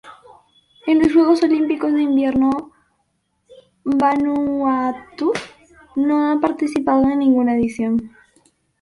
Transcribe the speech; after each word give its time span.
En 0.87 0.97
los 0.97 1.13
Juegos 1.13 1.43
Olímpicos 1.43 1.93
de 1.93 2.01
Invierno 2.01 2.71
Vanuatu 3.83 5.31
no 5.95 6.31
ha 6.31 6.39
participado 6.41 7.03
en 7.11 7.19
ninguna 7.19 7.55
edición. 7.55 8.09